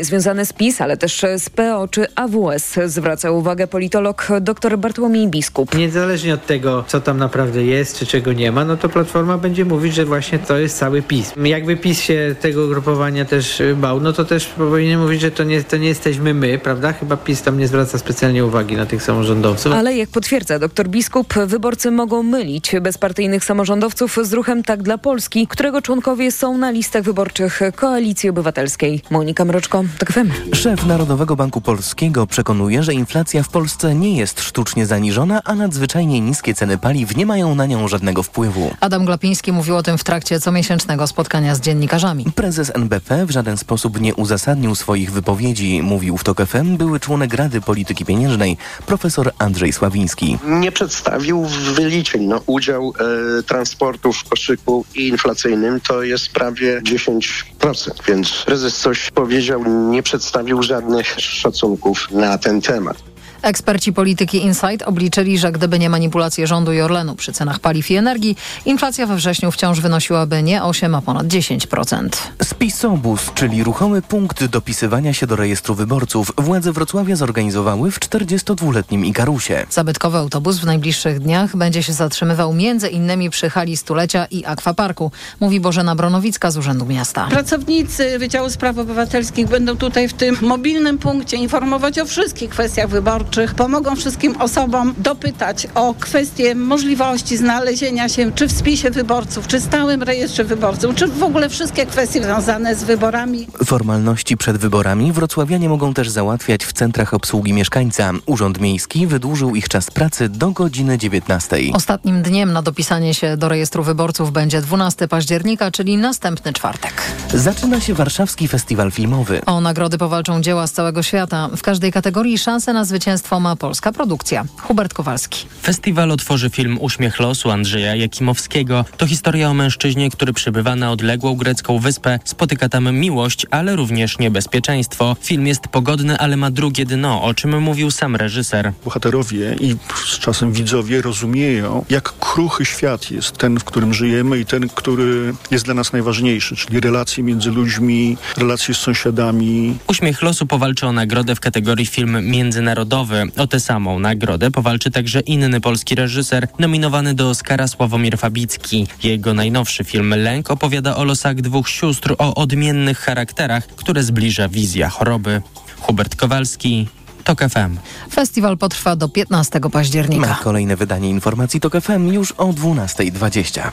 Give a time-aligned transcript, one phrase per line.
[0.00, 5.74] Związane z PiS, ale też z PO czy AWS, zwraca uwagę politolog dr Bartłomiej Biskup.
[5.74, 9.64] Niezależnie od tego, co tam naprawdę jest, czy czego nie ma, no to Platforma będzie
[9.64, 11.32] mówić, że właśnie to jest cały PiS.
[11.44, 15.62] Jakby PiS się tego ugrupowania też bał, no to też powinien mówić, że to nie,
[15.62, 16.92] to nie jesteśmy my, prawda?
[16.92, 19.72] Chyba PiS tam nie zwraca specjalnie uwagi na tych samorządowców.
[19.72, 25.46] Ale jak potwierdza dr Biskup, wyborcy mogą mylić bezpartyjnych samorządowców z ruchem Tak dla Polski,
[25.46, 29.02] którego członkowie są na listach wyborczych Koalicji Obywatelskiej.
[29.10, 30.12] Monika Mroczko tak
[30.54, 36.20] Szef Narodowego Banku Polskiego przekonuje, że inflacja w Polsce nie jest sztucznie zaniżona, a nadzwyczajnie
[36.20, 38.74] niskie ceny paliw nie mają na nią żadnego wpływu.
[38.80, 42.24] Adam Glapiński mówił o tym w trakcie comiesięcznego spotkania z dziennikarzami.
[42.34, 47.34] Prezes NBP w żaden sposób nie uzasadnił swoich wypowiedzi, mówił w TOK FM były członek
[47.34, 48.56] Rady Polityki Pieniężnej
[48.86, 50.38] profesor Andrzej Sławiński.
[50.44, 52.24] Nie przedstawił wyliczeń.
[52.24, 52.92] No, udział
[53.38, 60.62] e, transportu w koszyku inflacyjnym to jest prawie 10%, więc prezes coś powiedział nie przedstawił
[60.62, 63.13] żadnych szacunków na ten temat.
[63.44, 67.96] Eksperci polityki Insight obliczyli, że gdyby nie manipulacje rządu i Orlenu przy cenach paliw i
[67.96, 72.08] energii, inflacja we wrześniu wciąż wynosiłaby nie 8, a ponad 10%.
[72.42, 79.66] Spisobus, czyli ruchomy punkt dopisywania się do rejestru wyborców, władze Wrocławia zorganizowały w 42-letnim Ikarusie.
[79.70, 85.10] Zabytkowy autobus w najbliższych dniach będzie się zatrzymywał między innymi przy hali stulecia i akwaparku,
[85.40, 87.26] mówi Bożena Bronowicka z Urzędu Miasta.
[87.30, 93.33] Pracownicy Wydziału Spraw Obywatelskich będą tutaj w tym mobilnym punkcie informować o wszystkich kwestiach wyborczych
[93.56, 100.02] pomogą wszystkim osobom dopytać o kwestie możliwości znalezienia się czy w spisie wyborców, czy stałym
[100.02, 103.46] rejestrze wyborców, czy w ogóle wszystkie kwestie związane z wyborami.
[103.64, 108.12] Formalności przed wyborami wrocławianie mogą też załatwiać w centrach obsługi mieszkańca.
[108.26, 111.56] Urząd Miejski wydłużył ich czas pracy do godziny 19.
[111.72, 117.02] Ostatnim dniem na dopisanie się do rejestru wyborców będzie 12 października, czyli następny czwartek.
[117.34, 119.40] Zaczyna się Warszawski Festiwal Filmowy.
[119.46, 121.48] O nagrody powalczą dzieła z całego świata.
[121.56, 124.44] W każdej kategorii szanse na zwycięstwo zwycięstwo ma polska produkcja.
[124.56, 125.46] Hubert Kowalski.
[125.62, 128.84] Festiwal otworzy film Uśmiech losu Andrzeja Jakimowskiego.
[128.96, 132.18] To historia o mężczyźnie, który przybywa na odległą grecką wyspę.
[132.24, 135.16] Spotyka tam miłość, ale również niebezpieczeństwo.
[135.20, 138.72] Film jest pogodny, ale ma drugie dno, o czym mówił sam reżyser.
[138.84, 144.46] Bohaterowie i z czasem widzowie rozumieją, jak kruchy świat jest ten, w którym żyjemy i
[144.46, 149.78] ten, który jest dla nas najważniejszy, czyli relacje między ludźmi, relacje z sąsiadami.
[149.88, 153.03] Uśmiech losu powalczy o nagrodę w kategorii film międzynarodowy.
[153.36, 158.86] O tę samą nagrodę powalczy także inny polski reżyser nominowany do Oscara Sławomir Fabicki.
[159.02, 164.88] Jego najnowszy film Lęk opowiada o losach dwóch sióstr o odmiennych charakterach, które zbliża wizja
[164.88, 165.42] choroby.
[165.80, 166.88] Hubert Kowalski,
[167.24, 167.76] TOK FM.
[168.12, 170.26] Festiwal potrwa do 15 października.
[170.26, 173.70] Na kolejne wydanie informacji TOK FM już o 12.20.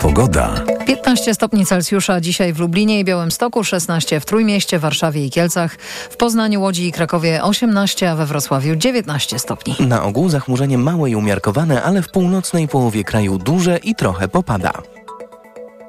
[0.00, 0.64] Pogoda.
[0.86, 5.76] 15 stopni Celsjusza dzisiaj w Lublinie i Białymstoku, 16 w Trójmieście, Warszawie i Kielcach,
[6.10, 9.76] w Poznaniu, Łodzi i Krakowie 18, a we Wrocławiu 19 stopni.
[9.80, 14.72] Na ogół zachmurzenie małe i umiarkowane, ale w północnej połowie kraju duże i trochę popada.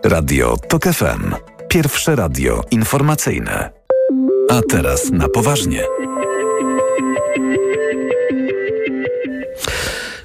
[0.06, 1.36] Radio TOK FM.
[1.68, 3.70] Pierwsze radio informacyjne.
[4.50, 5.84] A teraz na poważnie.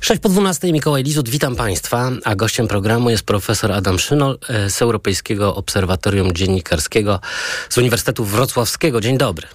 [0.05, 4.71] 6 po 12 Mikołaj Lizut, witam Państwa, a gościem programu jest profesor Adam Szynol e,
[4.71, 7.21] z Europejskiego Obserwatorium Dziennikarskiego
[7.69, 9.01] z Uniwersytetu Wrocławskiego.
[9.01, 9.47] Dzień dobry.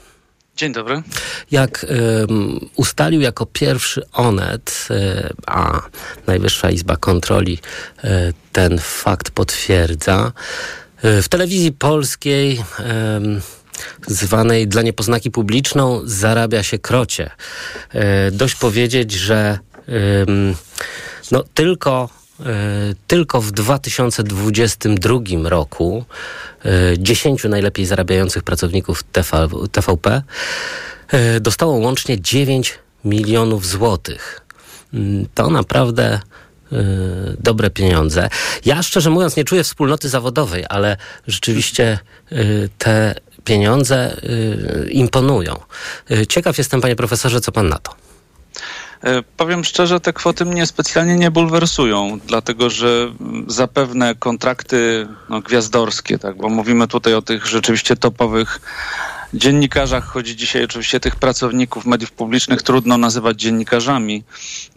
[0.56, 1.02] Dzień dobry.
[1.52, 1.86] Jak
[2.30, 5.82] um, ustalił jako pierwszy Onet, y, a
[6.28, 7.60] Najwyższa Izba Kontroli
[8.04, 8.08] y,
[8.52, 10.32] ten fakt potwierdza,
[11.04, 12.64] w telewizji polskiej
[14.08, 17.30] zwanej dla niepoznaki publiczną zarabia się krocie.
[18.32, 19.60] Dość powiedzieć, że
[21.32, 22.46] no tylko e,
[23.08, 25.20] tylko w 2022
[25.50, 26.06] roku
[26.98, 30.22] 10 e, najlepiej zarabiających pracowników TV, TVP
[31.08, 34.42] e, dostało łącznie 9 milionów złotych.
[34.94, 36.20] Mm, to naprawdę
[37.40, 38.30] dobre pieniądze.
[38.66, 40.98] Ja szczerze mówiąc nie czuję wspólnoty zawodowej, ale
[41.28, 42.00] rzeczywiście
[42.78, 44.22] te pieniądze
[44.90, 45.60] imponują.
[46.30, 48.09] Ciekaw jestem, panie profesorze, co pan na to?
[49.04, 53.12] E, powiem szczerze, te kwoty mnie specjalnie nie bulwersują, dlatego że
[53.48, 58.62] zapewne kontrakty no, gwiazdorskie, tak, bo mówimy tutaj o tych rzeczywiście topowych
[59.34, 64.24] dziennikarzach chodzi dzisiaj, oczywiście tych pracowników mediów publicznych trudno nazywać dziennikarzami,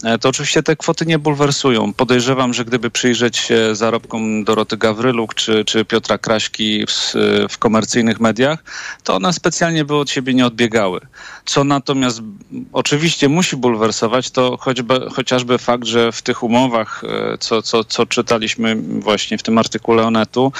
[0.04, 1.92] e, to oczywiście te kwoty nie bulwersują.
[1.92, 7.14] Podejrzewam, że gdyby przyjrzeć się zarobkom Doroty Gawryluk czy, czy Piotra Kraśki w,
[7.48, 8.64] w komercyjnych mediach,
[9.04, 11.00] to one specjalnie by od siebie nie odbiegały.
[11.44, 12.20] Co natomiast
[12.72, 18.06] oczywiście musi bulwersować, to choćby, chociażby fakt, że w tych umowach, e, co, co, co
[18.06, 20.52] czytaliśmy właśnie w tym artykule Onetu,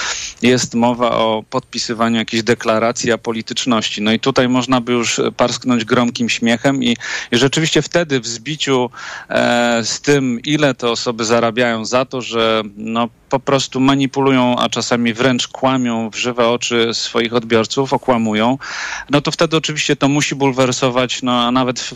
[0.42, 3.81] jest mowa o podpisywaniu jakiejś deklaracji apolityczności.
[4.00, 6.96] No i tutaj można by już parsknąć gromkim śmiechem i,
[7.32, 8.90] i rzeczywiście wtedy w zbiciu
[9.28, 14.68] e, z tym, ile te osoby zarabiają za to, że no, po prostu manipulują, a
[14.68, 18.58] czasami wręcz kłamią w żywe oczy swoich odbiorców, okłamują,
[19.10, 21.90] no to wtedy oczywiście to musi bulwersować, no a nawet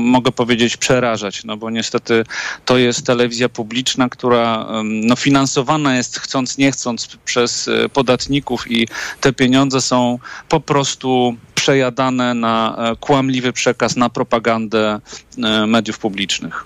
[0.00, 2.24] mogę powiedzieć przerażać, no bo niestety
[2.64, 8.88] to jest telewizja publiczna, która no, finansowana jest chcąc nie chcąc przez e, podatników i
[9.20, 10.18] te pieniądze są
[10.48, 15.00] po prostu przejadane na e, kłamliwy przekaz, na propagandę
[15.44, 16.64] e, mediów publicznych.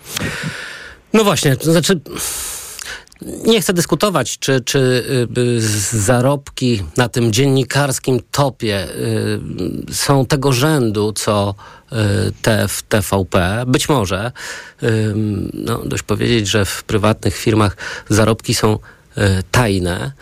[1.12, 2.00] No właśnie, to znaczy
[3.22, 4.78] nie chcę dyskutować, czy, czy
[5.38, 5.60] y,
[5.98, 8.88] zarobki na tym dziennikarskim topie
[9.88, 11.54] y, są tego rzędu, co
[11.92, 11.96] y,
[12.42, 13.64] te w TVP.
[13.66, 14.32] Być może,
[15.54, 17.76] no, dość powiedzieć, że w prywatnych firmach
[18.08, 18.78] zarobki są
[19.50, 20.12] tajne.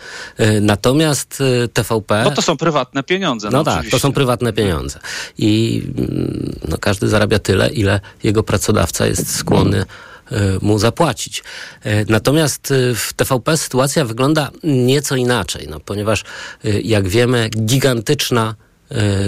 [0.61, 1.43] Natomiast
[1.73, 2.21] TVP.
[2.23, 3.49] No to są prywatne pieniądze.
[3.51, 3.97] No, no tak, oczywiście.
[3.97, 4.99] to są prywatne pieniądze.
[5.37, 9.85] I mm, no, każdy zarabia tyle, ile jego pracodawca jest skłonny
[10.61, 11.43] mu zapłacić.
[11.83, 16.23] E, natomiast e, w TVP sytuacja wygląda nieco inaczej, no, ponieważ
[16.83, 18.55] jak wiemy, gigantyczna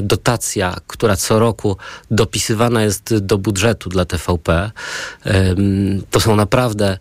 [0.01, 1.77] dotacja, która co roku
[2.11, 4.71] dopisywana jest do budżetu dla TVP,
[6.11, 6.97] to są naprawdę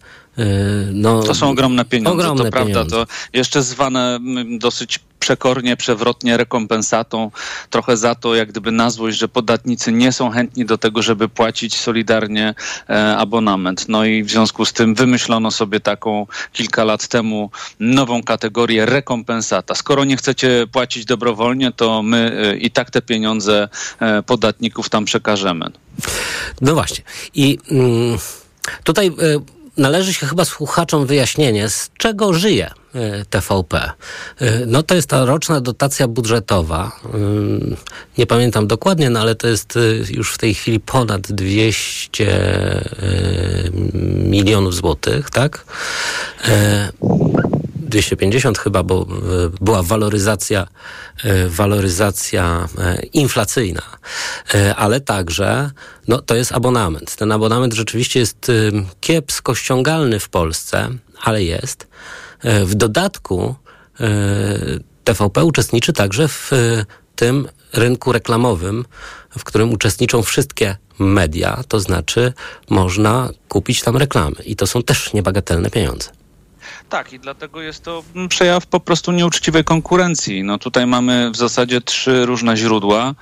[0.93, 2.73] no, to są ogromne pieniądze, ogromne to pieniądze.
[2.73, 3.07] prawda.
[3.07, 4.19] To jeszcze zwane
[4.59, 7.31] dosyć przekornie, przewrotnie rekompensatą,
[7.71, 11.29] trochę za to, jak gdyby na złość, że podatnicy nie są chętni do tego, żeby
[11.29, 12.55] płacić solidarnie
[12.89, 13.89] e, abonament.
[13.89, 17.51] No i w związku z tym wymyślono sobie taką kilka lat temu
[17.81, 19.75] nową kategorię rekompensata.
[19.75, 23.69] Skoro nie chcecie płacić dobrowolnie, to my e, i tak te pieniądze
[24.01, 25.67] e, podatników tam przekażemy.
[26.61, 27.05] No właśnie.
[27.35, 28.19] I mm,
[28.85, 29.13] tutaj e,
[29.77, 32.71] należy się chyba słuchaczom wyjaśnienie, z czego żyje
[33.31, 33.91] TVP.
[34.41, 36.93] E, no to jest ta roczna dotacja budżetowa.
[37.05, 37.09] E,
[38.19, 39.79] nie pamiętam dokładnie, no ale to jest
[40.11, 42.51] już w tej chwili ponad 200
[44.25, 45.65] milionów złotych, tak?
[47.75, 49.07] 250 chyba, bo
[49.61, 50.67] była waloryzacja,
[51.49, 52.69] waloryzacja
[53.13, 53.83] inflacyjna,
[54.77, 55.71] ale także
[56.09, 57.17] no, to jest abonament.
[57.17, 58.53] Ten abonament rzeczywiście jest
[59.01, 60.89] kiepsko ściągalny w Polsce,
[61.23, 61.87] ale jest.
[62.43, 63.55] E, w dodatku
[64.01, 64.09] e,
[65.05, 66.57] TVP uczestniczy także w e,
[67.17, 68.85] tym rynku reklamowym,
[69.39, 72.33] w którym uczestniczą wszystkie media, to znaczy
[72.71, 76.11] można kupić tam reklamy i to są też niebagatelne pieniądze.
[76.91, 80.45] Tak, i dlatego jest to przejaw po prostu nieuczciwej konkurencji.
[80.45, 83.15] No tutaj mamy w zasadzie trzy różne źródła,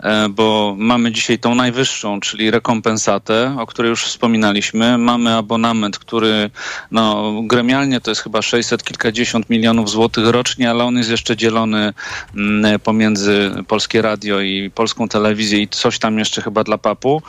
[0.00, 4.98] e, bo mamy dzisiaj tą najwyższą, czyli rekompensatę, o której już wspominaliśmy.
[4.98, 6.50] Mamy abonament, który
[6.90, 11.94] no, gremialnie to jest chyba 600 kilkadziesiąt milionów złotych rocznie, ale on jest jeszcze dzielony
[12.36, 17.22] mm, pomiędzy Polskie Radio i Polską Telewizję i coś tam jeszcze chyba dla papu.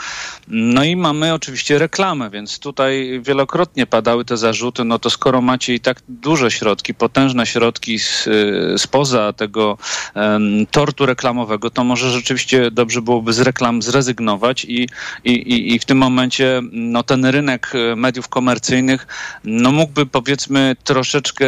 [0.48, 5.74] No i mamy oczywiście reklamę, więc tutaj wielokrotnie padały te zarzuty, no to skoro macie
[5.74, 8.30] i tak duże środki, potężne środki z,
[8.78, 9.78] spoza tego
[10.16, 14.88] um, tortu reklamowego, to może rzeczywiście dobrze byłoby z reklam zrezygnować i,
[15.24, 19.08] i, i w tym momencie no, ten rynek e, mediów komercyjnych
[19.44, 21.46] no, mógłby powiedzmy troszeczkę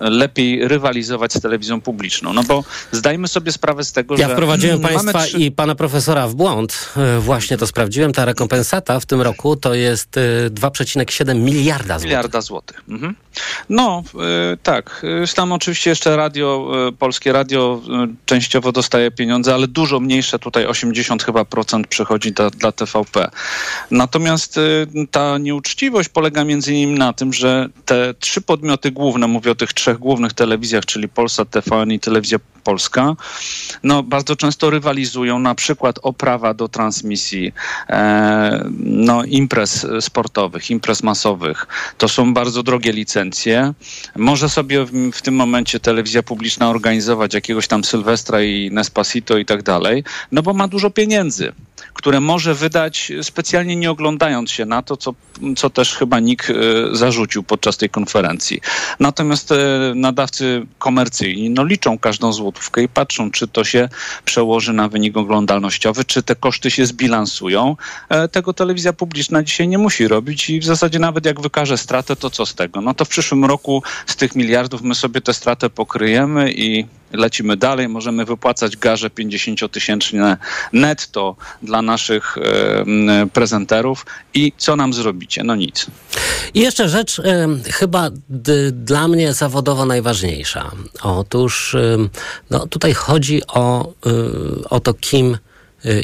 [0.00, 2.32] lepiej rywalizować z telewizją publiczną.
[2.32, 4.28] No bo zdajmy sobie sprawę z tego, ja że...
[4.28, 5.38] Ja wprowadziłem państwa trzy...
[5.38, 6.88] i pana profesora w błąd.
[6.96, 8.12] E, właśnie to sprawdziłem.
[8.12, 10.10] Ta rekompensata w tym roku to jest
[10.50, 12.04] 2,7 e, miliarda złotych.
[12.04, 12.82] Miliarda złotych.
[12.88, 13.14] Mhm.
[13.68, 14.02] No,
[14.52, 15.06] y, tak.
[15.36, 17.82] Tam oczywiście jeszcze radio, y, polskie radio
[18.26, 23.30] częściowo dostaje pieniądze, ale dużo mniejsze, tutaj 80 chyba procent przychodzi dla, dla TVP.
[23.90, 24.60] Natomiast
[25.10, 29.72] ta nieuczciwość polega między innymi na tym, że te trzy podmioty główne, mówię o tych
[29.72, 33.16] trzech głównych telewizjach, czyli Polsat, TVN i Telewizja Polska,
[33.82, 37.52] no bardzo często rywalizują na przykład o prawa do transmisji
[37.88, 41.66] e, no, imprez sportowych, imprez masowych.
[41.98, 43.17] To są bardzo drogie licencje.
[44.16, 49.44] Może sobie w, w tym momencie telewizja publiczna organizować jakiegoś tam Sylwestra i Nespacito i
[49.44, 51.52] tak dalej, no bo ma dużo pieniędzy
[51.94, 55.14] które może wydać specjalnie nie oglądając się na to, co,
[55.56, 56.48] co też chyba NIK
[56.92, 58.60] zarzucił podczas tej konferencji.
[59.00, 59.54] Natomiast
[59.94, 63.88] nadawcy komercyjni no, liczą każdą złotówkę i patrzą, czy to się
[64.24, 67.76] przełoży na wynik oglądalnościowy, czy te koszty się zbilansują.
[68.32, 72.30] Tego telewizja publiczna dzisiaj nie musi robić i w zasadzie nawet jak wykaże stratę, to
[72.30, 72.80] co z tego?
[72.80, 77.56] No to w przyszłym roku z tych miliardów my sobie tę stratę pokryjemy i lecimy
[77.56, 77.88] dalej.
[77.88, 80.36] Możemy wypłacać garze 50-tysięczne
[80.72, 81.36] netto
[81.68, 82.36] dla naszych
[83.32, 84.06] prezenterów.
[84.34, 85.44] I co nam zrobicie?
[85.44, 85.86] No nic.
[86.54, 90.70] I jeszcze rzecz e, chyba d, dla mnie zawodowo najważniejsza.
[91.02, 91.96] Otóż e,
[92.50, 94.10] no, tutaj chodzi o, e,
[94.70, 95.38] o to, kim e,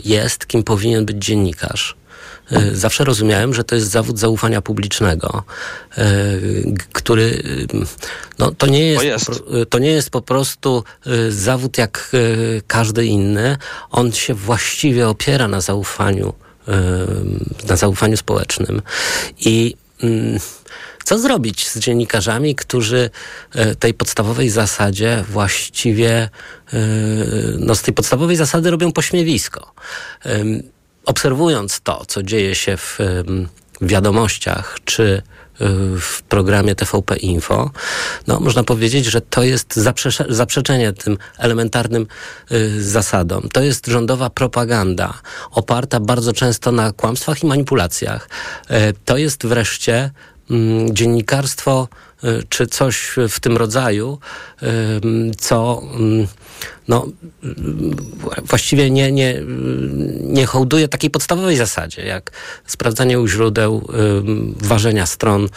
[0.04, 1.97] jest, kim powinien być dziennikarz.
[2.51, 5.43] E, zawsze rozumiałem, że to jest zawód zaufania publicznego,
[5.99, 6.05] e,
[6.93, 7.43] który
[8.39, 9.31] no, to, nie jest, jest.
[9.71, 12.11] to nie jest po prostu e, zawód jak
[12.67, 13.57] każdy inny.
[13.91, 16.33] On się właściwie opiera na zaufaniu,
[17.69, 18.83] na zaufaniu społecznym.
[19.41, 20.39] I mm,
[21.05, 23.11] co zrobić z dziennikarzami, którzy
[23.79, 26.29] tej podstawowej zasadzie właściwie,
[27.59, 29.75] no z tej podstawowej zasady robią pośmiewisko?
[31.05, 32.99] Obserwując to, co dzieje się w
[33.81, 35.23] wiadomościach czy y,
[36.01, 37.71] w programie TVP Info,
[38.27, 42.07] no, można powiedzieć, że to jest zaprze zaprzeczenie tym elementarnym
[42.53, 43.49] y, zasadom.
[43.53, 45.15] To jest rządowa propaganda,
[45.51, 48.29] oparta bardzo często na kłamstwach i manipulacjach.
[48.71, 50.11] Y, to jest wreszcie
[50.91, 51.89] dziennikarstwo
[52.25, 54.19] y, czy coś w tym rodzaju,
[55.39, 55.83] co
[56.89, 57.07] no,
[58.45, 59.43] właściwie nie, nie,
[60.21, 62.31] nie hołduje takiej podstawowej zasadzie, jak
[62.67, 63.89] sprawdzanie u źródeł,
[64.63, 65.49] y, ważenia stron, y,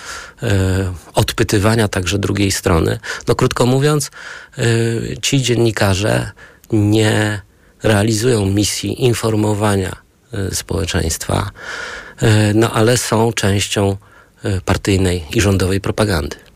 [1.13, 2.99] odpytywania także drugiej strony.
[3.27, 4.11] No, krótko mówiąc,
[4.57, 6.31] y, ci dziennikarze
[6.71, 7.41] nie
[7.83, 9.95] realizują misji informowania
[10.51, 11.51] y, społeczeństwa,
[12.23, 14.16] y, no ale są częścią y,
[14.65, 16.46] partyjnej i rządowej propagandy.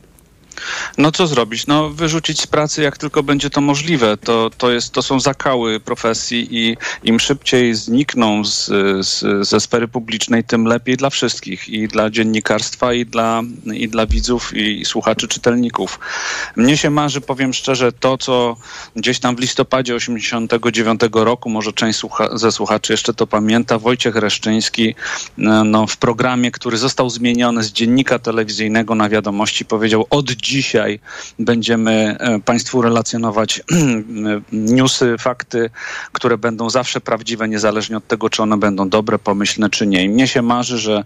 [0.98, 1.68] No co zrobić?
[1.68, 4.18] No wyrzucić z pracy jak tylko będzie to możliwe.
[4.18, 8.66] To, to, jest, to są zakały profesji i im szybciej znikną z,
[9.08, 11.70] z, ze sfery publicznej, tym lepiej dla wszystkich.
[11.70, 13.42] I dla dziennikarstwa, i dla,
[13.74, 16.00] i dla widzów, i słuchaczy, czytelników.
[16.56, 18.56] Mnie się marzy, powiem szczerze, to co
[18.96, 24.16] gdzieś tam w listopadzie 89 roku, może część słucha ze słuchaczy jeszcze to pamięta, Wojciech
[24.16, 24.96] Reszczyński
[25.66, 31.00] no, w programie, który został zmieniony z dziennika telewizyjnego na wiadomości powiedział od dzisiaj
[31.40, 33.64] będziemy e, Państwu relacjonować e,
[34.52, 35.70] newsy, fakty,
[36.12, 40.04] które będą zawsze prawdziwe, niezależnie od tego, czy one będą dobre, pomyślne, czy nie.
[40.04, 41.04] I mnie się marzy, że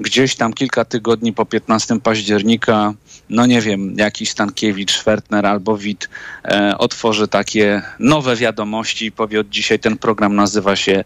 [0.00, 2.94] gdzieś tam kilka tygodni po 15 października,
[3.30, 6.08] no nie wiem, jakiś Stankiewicz, Schwertner albo Wit
[6.44, 11.04] e, otworzy takie nowe wiadomości i powie od dzisiaj ten program nazywa się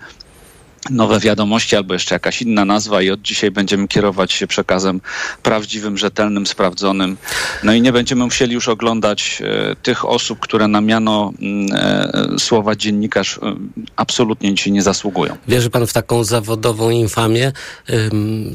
[0.90, 5.00] nowe wiadomości albo jeszcze jakaś inna nazwa i od dzisiaj będziemy kierować się przekazem
[5.42, 7.16] prawdziwym, rzetelnym, sprawdzonym.
[7.62, 12.38] No i nie będziemy musieli już oglądać e, tych osób, które na miano mm, e,
[12.38, 13.56] słowa dziennikarz e,
[13.96, 15.36] absolutnie dzisiaj nie zasługują.
[15.48, 17.52] Wierzy pan w taką zawodową infamię,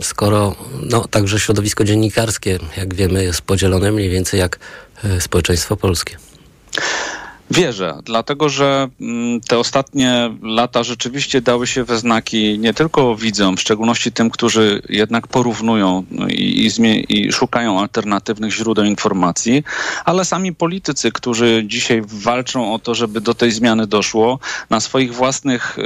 [0.01, 0.55] skoro
[0.89, 4.59] no, także środowisko dziennikarskie, jak wiemy, jest podzielone mniej więcej jak
[5.03, 6.17] e, społeczeństwo polskie?
[7.51, 13.57] Wierzę, dlatego że mm, te ostatnie lata rzeczywiście dały się we znaki nie tylko widzom,
[13.57, 19.63] w szczególności tym, którzy jednak porównują i, i, i, szukają alternatywnych źródeł informacji,
[20.05, 25.13] ale sami politycy, którzy dzisiaj walczą o to, żeby do tej zmiany doszło, na swoich
[25.13, 25.77] własnych,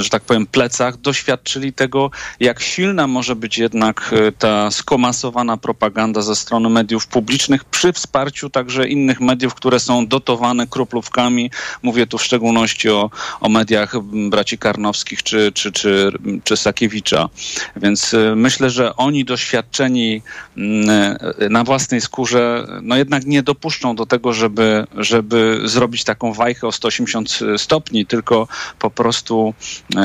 [0.00, 6.22] że tak powiem, plecach doświadczyli tego, jak silna może być jednak e, ta skomasowana propaganda
[6.22, 11.50] ze strony mediów publicznych przy wsparciu także innych mediów, które są dotowane krup kroplówkami.
[11.82, 13.92] Mówię tu w szczególności o, o mediach
[14.30, 16.12] braci Karnowskich czy, czy, czy,
[16.44, 17.28] czy Sakiewicza.
[17.76, 20.22] Więc y, myślę, że oni doświadczeni
[20.56, 21.16] mm,
[21.50, 26.72] na własnej skórze, no jednak nie dopuszczą do tego, żeby, żeby zrobić taką wajchę o
[26.72, 29.54] 180 stopni, tylko po prostu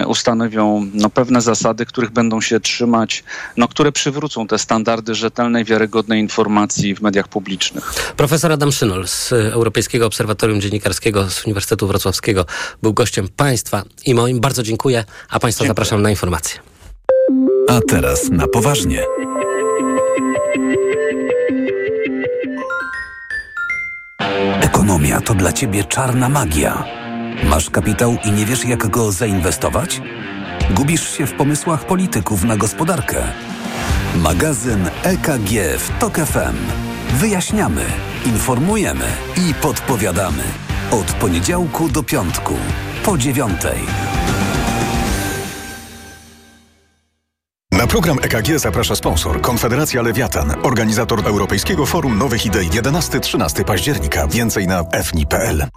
[0.02, 3.24] y, ustanowią no, pewne zasady, których będą się trzymać,
[3.58, 7.94] no, które przywrócą te standardy rzetelnej, wiarygodnej informacji w mediach publicznych.
[8.18, 12.46] Profesor Adam Szynol z Europejskiego Obserwatorium Dziennikarstwa Dziennikarskiego z Uniwersytetu Wrocławskiego
[12.82, 14.40] był gościem Państwa i moim.
[14.40, 15.68] Bardzo dziękuję, a Państwa dziękuję.
[15.68, 16.60] zapraszam na informacje.
[17.70, 19.06] A teraz na poważnie.
[24.62, 26.84] Ekonomia to dla Ciebie czarna magia.
[27.44, 30.02] Masz kapitał i nie wiesz, jak go zainwestować?
[30.72, 33.24] Gubisz się w pomysłach polityków na gospodarkę.
[34.16, 36.93] Magazyn EKG w TOK FM.
[37.14, 37.86] Wyjaśniamy,
[38.26, 39.06] informujemy
[39.50, 40.44] i podpowiadamy.
[40.92, 42.54] Od poniedziałku do piątku,
[43.06, 43.80] po dziewiątej.
[47.72, 54.28] Na program EKG zaprasza sponsor Konfederacja Lewiatan, organizator Europejskiego Forum Nowych Idei 11-13 października.
[54.28, 55.68] Więcej na fni.pl.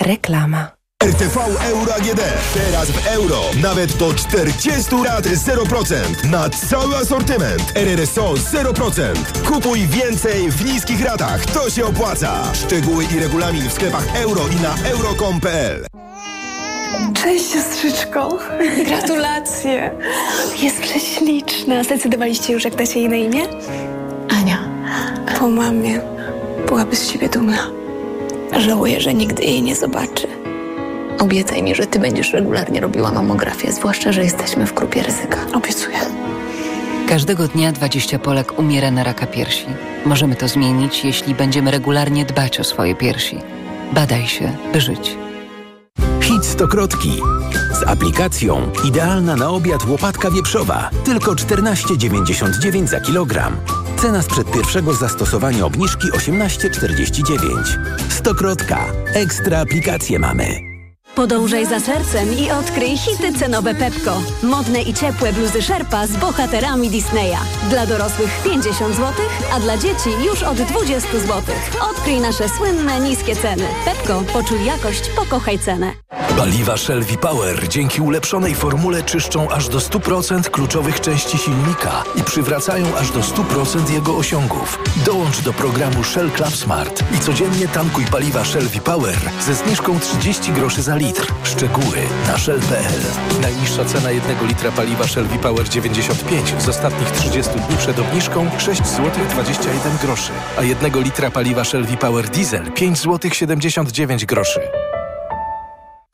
[0.00, 0.75] Reklama.
[1.04, 2.20] RTV Euro AGD.
[2.54, 3.40] Teraz w euro.
[3.62, 5.94] Nawet do 40 lat 0%.
[6.30, 7.72] Na cały asortyment.
[7.74, 9.14] RRSO 0%.
[9.48, 11.46] Kupuj więcej w niskich ratach.
[11.46, 12.54] To się opłaca.
[12.54, 15.86] Szczegóły i regulamin w sklepach euro i na euro.com.pl
[17.14, 18.38] Cześć siostrzyczko.
[18.86, 19.90] Gratulacje.
[20.62, 21.84] Jest prześliczna.
[21.84, 23.42] Zdecydowaliście już, jak dacie jej na imię?
[24.28, 24.58] Ania.
[25.38, 26.00] Po mamie.
[26.66, 27.70] Byłaby z ciebie dumna.
[28.58, 30.35] Żałuję, że nigdy jej nie zobaczy.
[31.18, 35.38] Obiecaj mi, że ty będziesz regularnie robiła mamografię, zwłaszcza, że jesteśmy w grupie ryzyka.
[35.54, 35.98] Obiecuję.
[37.08, 39.66] Każdego dnia 20 Polek umiera na raka piersi.
[40.06, 43.38] Możemy to zmienić, jeśli będziemy regularnie dbać o swoje piersi.
[43.92, 45.16] Badaj się, by żyć.
[46.20, 47.12] Hit stokrotki.
[47.72, 50.90] Z aplikacją idealna na obiad łopatka wieprzowa.
[51.04, 53.56] Tylko 14,99 za kilogram.
[53.96, 57.78] Cena sprzed pierwszego zastosowania obniżki 18,49.
[58.08, 58.84] Stokrotka.
[59.14, 60.75] Ekstra aplikacje mamy.
[61.16, 64.22] Podążaj za sercem i odkryj hity cenowe Pepko.
[64.42, 67.38] Modne i ciepłe bluzy Sherpa z bohaterami Disneya.
[67.70, 69.12] Dla dorosłych 50 zł,
[69.52, 71.42] a dla dzieci już od 20 zł.
[71.90, 73.64] Odkryj nasze słynne niskie ceny.
[73.84, 75.92] Pepko, poczuj jakość, pokochaj cenę.
[76.36, 82.96] Paliwa Shell V-Power dzięki ulepszonej formule czyszczą aż do 100% kluczowych części silnika i przywracają
[82.96, 84.78] aż do 100% jego osiągów.
[85.06, 90.52] Dołącz do programu Shell Club Smart i codziennie tankuj paliwa Shell V-Power ze zniżką 30
[90.52, 91.05] groszy za litr.
[91.44, 91.96] Szczegóły
[92.26, 93.02] na shell.pl.
[93.42, 98.86] Najniższa cena jednego litra paliwa Shell V-Power 95 z ostatnich 30 dni przed obniżką 6
[98.86, 104.60] zł 21 groszy, a jednego litra paliwa Shell V-Power Diesel 5 zł 79 groszy.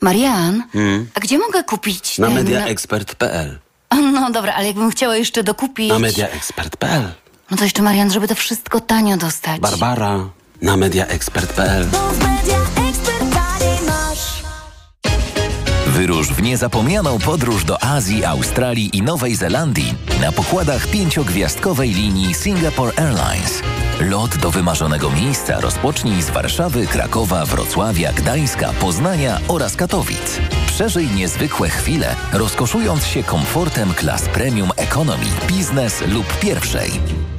[0.02, 1.06] Marian, Hmm?
[1.14, 2.34] a gdzie mogę kupić Na ten...
[2.36, 3.58] mediaexpert.pl
[4.12, 5.88] No dobra, ale jakbym chciała jeszcze dokupić...
[5.88, 7.02] Na mediaexpert.pl
[7.50, 9.60] No to jeszcze Marian, żeby to wszystko tanio dostać.
[9.60, 10.18] Barbara
[10.62, 11.86] na mediaexpert.pl
[15.92, 22.92] Wyrusz w niezapomnianą podróż do Azji, Australii i Nowej Zelandii na pokładach pięciogwiazdkowej linii Singapore
[22.96, 23.62] Airlines.
[24.00, 30.38] Lot do wymarzonego miejsca rozpocznij z Warszawy, Krakowa, Wrocławia, Gdańska, Poznania oraz Katowic.
[30.66, 36.90] Przeżyj niezwykłe chwile, rozkoszując się komfortem klas premium economy, biznes lub pierwszej.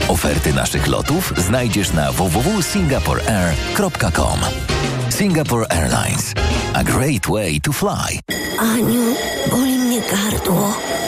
[0.07, 4.39] Oferty naszych lotów znajdziesz na www.singaporeair.com.
[5.09, 6.33] Singapore Airlines.
[6.73, 8.19] A great way to fly.
[8.59, 9.15] Aniu,
[9.51, 10.73] boli mnie gardło.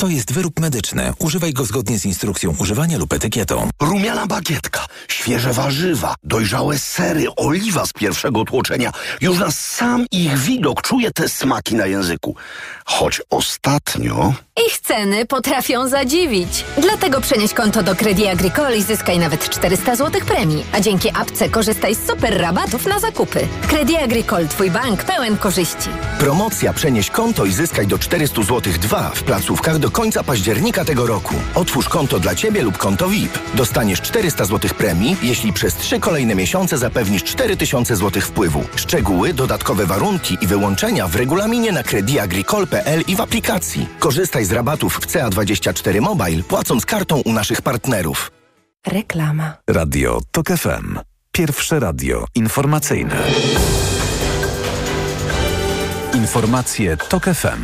[0.00, 1.12] To jest wyrób medyczny.
[1.18, 3.68] Używaj go zgodnie z instrukcją używania lub etykietą.
[3.80, 8.92] Rumiana bagietka, świeże warzywa, dojrzałe sery, oliwa z pierwszego tłoczenia.
[9.20, 12.36] Już na sam ich widok czuję te smaki na języku.
[12.84, 14.34] Choć ostatnio...
[14.66, 16.64] Ich ceny potrafią zadziwić.
[16.78, 20.64] Dlatego przenieś konto do Credit Agricole i zyskaj nawet 400 zł premii.
[20.72, 23.48] A dzięki apce korzystaj z super rabatów na zakupy.
[23.68, 25.88] Credit Agricole, twój bank pełen korzyści.
[26.18, 31.06] Promocja Przenieś konto i zyskaj do 400 zł 2 w placówkach do końca października tego
[31.06, 31.34] roku.
[31.54, 33.38] Otwórz konto dla Ciebie lub konto VIP.
[33.54, 38.64] Dostaniesz 400 zł premii, jeśli przez 3 kolejne miesiące zapewnisz 4000 zł wpływu.
[38.76, 43.88] Szczegóły, dodatkowe warunki i wyłączenia w regulaminie na crediagricole.pl i w aplikacji.
[43.98, 48.30] Korzystaj z rabatów w CA24 Mobile, płacąc kartą u naszych partnerów.
[48.86, 49.56] Reklama.
[49.70, 50.98] Radio TOK FM.
[51.32, 53.16] Pierwsze radio informacyjne.
[56.14, 57.62] Informacje TOK FM.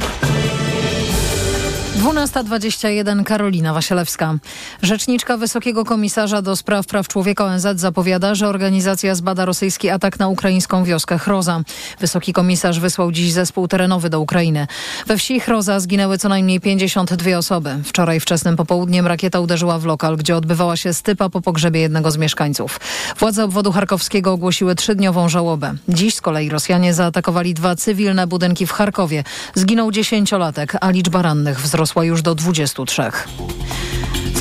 [1.96, 4.34] 12.21 Karolina Wasielewska.
[4.82, 10.28] Rzeczniczka Wysokiego Komisarza do Spraw Praw Człowieka ONZ zapowiada, że organizacja zbada rosyjski atak na
[10.28, 11.60] ukraińską wioskę Chroza.
[12.00, 14.66] Wysoki Komisarz wysłał dziś zespół terenowy do Ukrainy.
[15.06, 17.78] We wsi Chroza zginęły co najmniej 52 osoby.
[17.84, 22.16] Wczoraj wczesnym popołudniem rakieta uderzyła w lokal, gdzie odbywała się stypa po pogrzebie jednego z
[22.16, 22.80] mieszkańców.
[23.18, 25.74] Władze obwodu charkowskiego ogłosiły trzydniową żałobę.
[25.88, 29.24] Dziś z kolei Rosjanie zaatakowali dwa cywilne budynki w Charkowie.
[29.54, 33.02] Zginął dziesięciolatek, a liczba rannych wzrosła już do 23.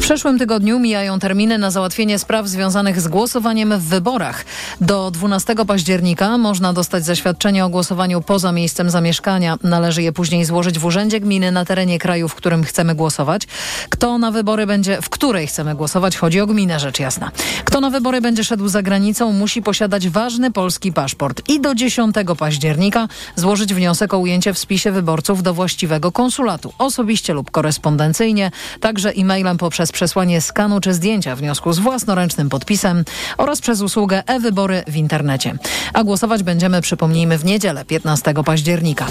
[0.06, 4.46] przyszłym tygodniu mijają terminy na załatwienie spraw związanych z głosowaniem w wyborach.
[4.82, 9.58] Do 12 października można dostać zaświadczenie o głosowaniu poza miejscem zamieszkania.
[9.64, 13.48] Należy je później złożyć w urzędzie gminy na terenie kraju, w którym chcemy głosować.
[13.90, 17.32] Kto na wybory będzie, w której chcemy głosować, chodzi o gminę, rzecz jasna.
[17.64, 22.16] Kto na wybory będzie szedł za granicą, musi posiadać ważny polski paszport i do 10
[22.38, 29.12] października złożyć wniosek o ujęcie w spisie wyborców do właściwego konsulatu, osobiście lub korespondencyjnie, także
[29.12, 33.04] e-mailem poprzez przesłanie skanu czy zdjęcia wniosku z własnoręcznym podpisem
[33.38, 35.58] oraz przez usługę e-wybory w internecie.
[35.94, 39.06] A głosować będziemy, przypomnijmy, w niedzielę 15 października.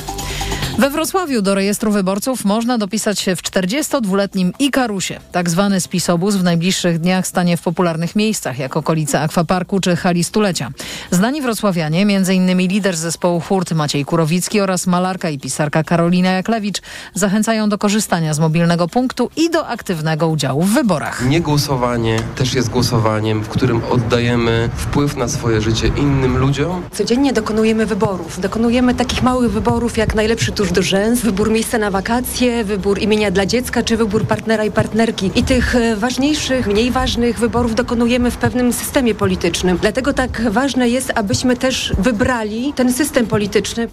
[0.79, 5.21] We Wrocławiu do rejestru wyborców można dopisać się w 42-letnim Ikarusie.
[5.33, 10.25] Tak zwany spisobus w najbliższych dniach stanie w popularnych miejscach, jak okolice Akwaparku czy hali
[10.25, 10.71] stulecia.
[11.11, 12.59] Znani wrocławianie, m.in.
[12.59, 16.83] lider zespołu Hurt Maciej Kurowicki oraz malarka i pisarka Karolina Jaklewicz
[17.15, 21.27] zachęcają do korzystania z mobilnego punktu i do aktywnego udziału w wyborach.
[21.29, 26.83] Niegłosowanie też jest głosowaniem, w którym oddajemy wpływ na swoje życie innym ludziom.
[26.93, 28.41] Codziennie dokonujemy wyborów.
[28.41, 33.31] Dokonujemy takich małych wyborów jak najlepszy tuż do rzęs, wybór miejsca na wakacje, wybór imienia
[33.31, 35.31] dla dziecka czy wybór partnera i partnerki.
[35.35, 39.79] I tych e, ważniejszych, mniej ważnych wyborów dokonujemy w pewnym systemie politycznym.
[39.83, 43.89] Dlatego tak ważne jest, abyśmy też wybrali ten system polityczny.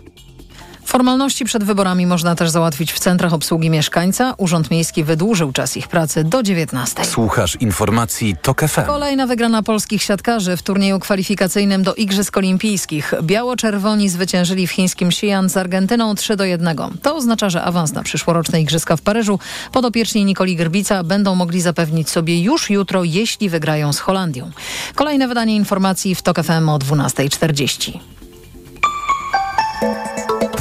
[0.92, 4.34] Formalności przed wyborami można też załatwić w centrach obsługi mieszkańca.
[4.38, 7.06] Urząd Miejski wydłużył czas ich pracy do 19.
[7.06, 8.82] Słuchasz informacji TOK FM.
[8.86, 13.14] Kolejna wygrana polskich siatkarzy w turnieju kwalifikacyjnym do Igrzysk Olimpijskich.
[13.24, 16.78] Biało-czerwoni zwyciężyli w chińskim Xi'an z Argentyną 3 do 1.
[17.02, 19.40] To oznacza, że awans na przyszłoroczne Igrzyska w Paryżu
[19.72, 24.52] podopieczni Nikoli Grbica będą mogli zapewnić sobie już jutro, jeśli wygrają z Holandią.
[24.96, 28.00] Kolejne wydanie informacji w TOK FM o 12.40.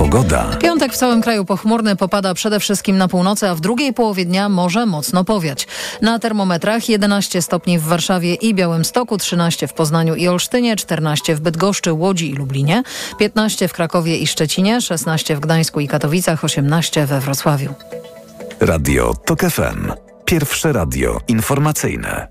[0.01, 0.57] Pogoda.
[0.61, 4.49] Piątek w całym kraju pochmurny popada przede wszystkim na północy, a w drugiej połowie dnia
[4.49, 5.67] może mocno powiać.
[6.03, 11.41] Na termometrach 11 stopni w Warszawie i Białymstoku, 13 w Poznaniu i Olsztynie, 14 w
[11.41, 12.83] Bydgoszczy, Łodzi i Lublinie,
[13.19, 17.75] 15 w Krakowie i Szczecinie, 16 w Gdańsku i Katowicach, 18 we Wrocławiu.
[18.61, 19.93] Radio TOK FM.
[20.25, 22.27] Pierwsze radio informacyjne.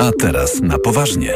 [0.00, 1.34] A teraz na poważnie.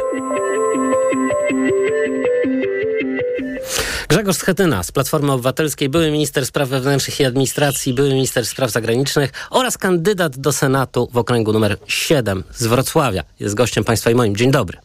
[4.32, 9.32] Grzegorz Schetyna z Platformy Obywatelskiej, były minister spraw wewnętrznych i administracji, były minister spraw zagranicznych
[9.50, 13.22] oraz kandydat do Senatu w okręgu numer 7 z Wrocławia.
[13.40, 14.36] Jest gościem państwa i moim.
[14.36, 14.78] Dzień dobry.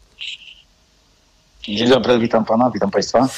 [1.62, 3.28] Dzień dobry, witam pana, witam państwa.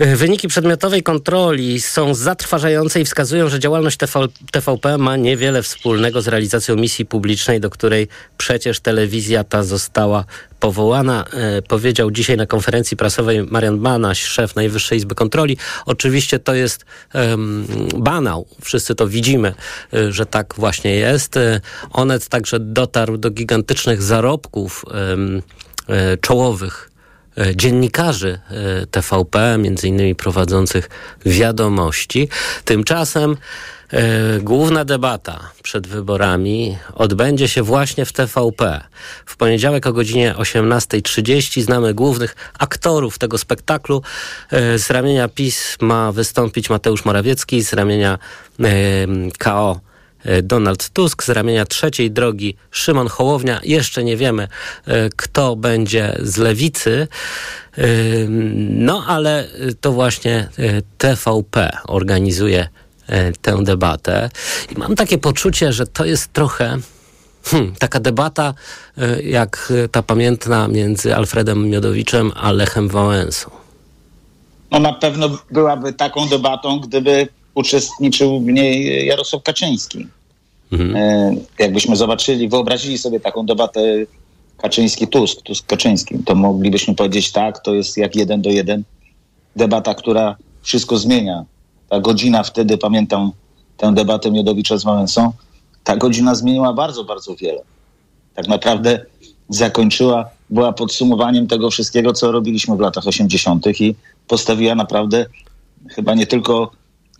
[0.00, 4.20] Wyniki przedmiotowej kontroli są zatrważające i wskazują, że działalność TV,
[4.52, 8.08] TVP ma niewiele wspólnego z realizacją misji publicznej, do której
[8.38, 10.24] przecież telewizja ta została
[10.60, 15.56] powołana, e, powiedział dzisiaj na konferencji prasowej Marian Banaś, szef Najwyższej Izby Kontroli.
[15.86, 16.84] Oczywiście to jest
[17.14, 19.54] um, banał, wszyscy to widzimy,
[19.94, 21.36] e, że tak właśnie jest.
[21.36, 21.60] E,
[21.90, 24.84] Onet także dotarł do gigantycznych zarobków
[25.88, 26.89] e, czołowych
[27.54, 30.88] dziennikarzy e, TVP, między innymi prowadzących
[31.26, 32.28] wiadomości.
[32.64, 33.36] Tymczasem
[33.90, 38.80] e, główna debata przed wyborami odbędzie się właśnie w TVP.
[39.26, 44.02] W poniedziałek o godzinie 18.30 znamy głównych aktorów tego spektaklu.
[44.50, 48.18] E, z ramienia PiS ma wystąpić Mateusz Morawiecki, z ramienia
[48.60, 48.66] e,
[49.38, 49.89] KO e,
[50.42, 53.60] Donald Tusk, z ramienia trzeciej drogi Szymon Hołownia.
[53.64, 54.48] Jeszcze nie wiemy,
[54.86, 57.08] e, kto będzie z lewicy.
[57.78, 57.86] E,
[58.68, 59.48] No, ale
[59.80, 62.68] to właśnie e, TVP organizuje
[63.06, 64.30] e, tę debatę.
[64.76, 66.78] I mam takie poczucie, że to jest trochę
[67.44, 68.54] hmm, taka debata,
[68.98, 73.50] e, jak e, ta pamiętna między Alfredem Miodowiczem a Lechem Wałęsą.
[74.70, 80.06] No na pewno byłaby taką debatą, gdyby uczestniczył w niej Jarosław Kaczyński.
[80.94, 83.80] E, jakbyśmy zobaczyli, wyobrazili sobie taką debatę
[84.56, 88.82] Kaczyński-Tusk, Tusk-Kaczyński, to moglibyśmy powiedzieć tak, to jest jak jeden do jeden
[89.56, 91.44] debata, która wszystko zmienia.
[91.88, 93.32] Ta godzina wtedy, pamiętam
[93.76, 95.32] tę debatę Miodowicza z Wałęsą,
[95.84, 97.62] ta godzina zmieniła bardzo, bardzo wiele.
[98.34, 99.06] Tak naprawdę
[99.48, 103.80] zakończyła, była podsumowaniem tego wszystkiego, co robiliśmy w latach 80.
[103.80, 103.94] i
[104.28, 105.26] postawiła naprawdę
[105.88, 106.70] chyba nie tylko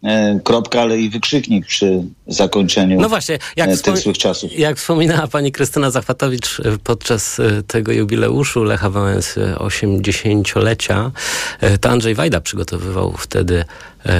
[0.04, 4.58] e, kropkę, ale i wykrzyknik przy zakończeniu No właśnie, jak, e, tych złych czasów.
[4.58, 11.10] jak wspominała pani Krystyna Zachwatowicz e, podczas tego jubileuszu Lecha Wałęsy 80-lecia,
[11.60, 13.64] e, to Andrzej Wajda przygotowywał wtedy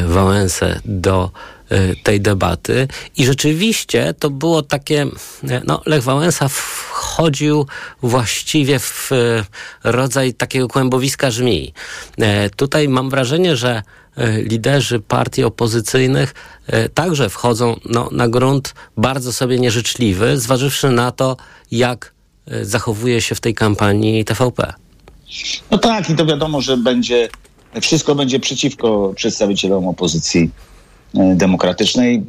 [0.07, 1.31] Wałęsę do
[2.03, 2.89] tej debaty.
[3.17, 5.07] I rzeczywiście to było takie,
[5.65, 7.67] no Lech Wałęsa wchodził
[8.03, 9.11] właściwie w
[9.85, 11.75] rodzaj takiego kłębowiska żmii.
[12.57, 13.83] Tutaj mam wrażenie, że
[14.43, 16.35] liderzy partii opozycyjnych
[16.95, 21.37] także wchodzą no, na grunt bardzo sobie nieżyczliwy, zważywszy na to,
[21.71, 22.13] jak
[22.63, 24.73] zachowuje się w tej kampanii TVP.
[25.71, 27.29] No tak, i to wiadomo, że będzie
[27.81, 30.51] wszystko będzie przeciwko przedstawicielom opozycji
[31.15, 32.23] demokratycznej,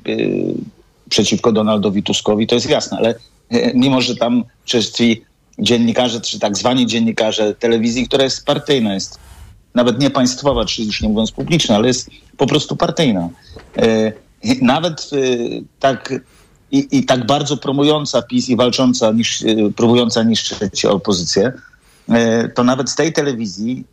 [1.09, 3.15] przeciwko Donaldowi Tuskowi, to jest jasne, ale
[3.73, 5.21] mimo, że tam przez ci
[5.59, 9.19] dziennikarze, czy tak zwani dziennikarze telewizji, która jest partyjna, jest
[9.75, 13.29] nawet nie państwowa, czy już nie mówiąc publiczna, ale jest po prostu partyjna.
[14.61, 15.09] Nawet
[15.79, 16.13] tak
[16.71, 19.43] i, i tak bardzo promująca PiS i walcząca, niż,
[19.75, 21.51] próbująca niszczyć opozycję,
[22.55, 23.83] to nawet z tej telewizji,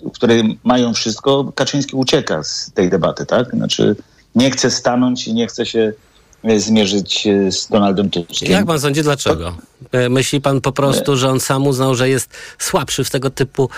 [0.00, 3.50] w której mają wszystko, Kaczyński ucieka z tej debaty, tak?
[3.50, 3.96] Znaczy
[4.34, 5.92] nie chce stanąć i nie chce się
[6.56, 8.50] zmierzyć z Donaldem Tuskiem.
[8.50, 9.56] Jak pan sądzi, dlaczego?
[10.10, 13.68] Myśli pan po prostu, że on sam uznał, że jest słabszy w tego typu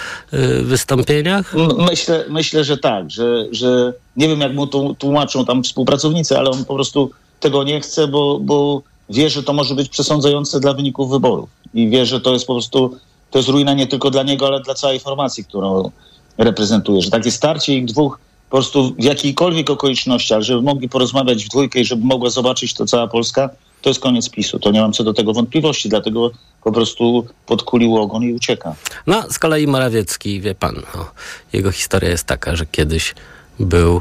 [0.62, 1.54] wystąpieniach?
[1.90, 6.64] Myślę, myślę że tak, że, że nie wiem, jak mu tłumaczą tam współpracownicy, ale on
[6.64, 7.10] po prostu
[7.40, 11.48] tego nie chce, bo, bo wie, że to może być przesądzające dla wyników wyborów.
[11.74, 12.98] I wie, że to jest po prostu,
[13.30, 15.90] to jest ruina nie tylko dla niego, ale dla całej formacji, którą
[16.38, 17.02] reprezentuje.
[17.02, 18.18] Że takie starcie ich dwóch
[18.50, 22.74] po prostu w jakiejkolwiek okoliczności, ale żeby mogli porozmawiać w dwójkę i żeby mogła zobaczyć
[22.74, 23.50] to cała Polska,
[23.82, 24.58] to jest koniec PiSu.
[24.58, 26.30] To nie mam co do tego wątpliwości, dlatego
[26.64, 28.74] po prostu podkulił ogon i ucieka.
[29.06, 31.10] No, z kolei Morawiecki, wie pan, no,
[31.52, 33.14] jego historia jest taka, że kiedyś
[33.60, 34.00] był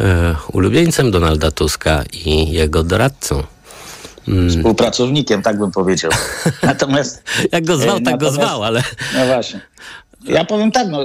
[0.00, 3.42] e, ulubieńcem Donalda Tuska i jego doradcą.
[4.28, 4.50] Mm.
[4.50, 6.10] Współpracownikiem, tak bym powiedział.
[6.62, 7.22] Natomiast...
[7.52, 8.82] Jak go zwał, tak go zwał, ale...
[9.14, 9.60] No właśnie.
[10.24, 11.00] Ja powiem tak, no,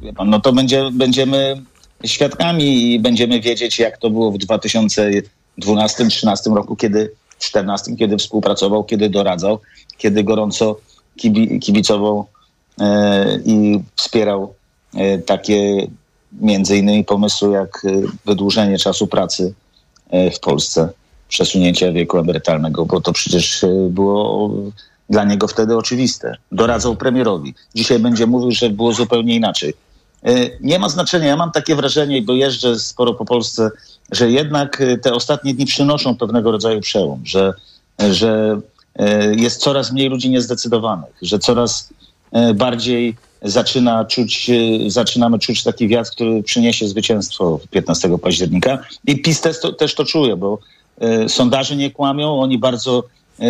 [0.00, 1.62] wie pan, no to będzie, będziemy
[2.04, 8.84] świadkami i będziemy wiedzieć, jak to było w 2012-2013 roku, kiedy w 2014, kiedy współpracował,
[8.84, 9.58] kiedy doradzał,
[9.98, 10.76] kiedy gorąco
[11.16, 12.26] kibi, kibicował
[12.80, 14.54] e, i wspierał
[14.94, 15.86] e, takie
[16.32, 17.82] między innymi pomysły jak
[18.26, 19.54] wydłużenie czasu pracy
[20.10, 20.88] e, w Polsce,
[21.28, 24.50] przesunięcie wieku emerytalnego, bo to przecież było
[25.10, 26.36] dla niego wtedy oczywiste.
[26.52, 27.54] Doradzał premierowi.
[27.74, 29.74] Dzisiaj będzie mówił, że było zupełnie inaczej.
[30.60, 31.26] Nie ma znaczenia.
[31.26, 33.70] Ja mam takie wrażenie, bo jeżdżę sporo po Polsce,
[34.12, 37.52] że jednak te ostatnie dni przynoszą pewnego rodzaju przełom, że,
[37.98, 38.60] że
[39.36, 41.88] jest coraz mniej ludzi niezdecydowanych, że coraz
[42.54, 44.50] bardziej zaczyna czuć,
[44.86, 48.78] zaczynamy czuć taki wiatr, który przyniesie zwycięstwo 15 października.
[49.06, 50.58] I PiS też to, też to czuje, bo
[51.28, 53.04] sondaże nie kłamią, oni bardzo